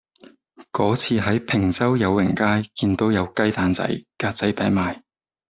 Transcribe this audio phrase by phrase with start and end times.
[0.71, 5.03] 嗰次喺坪洲友榮街見到有雞蛋仔格仔餅賣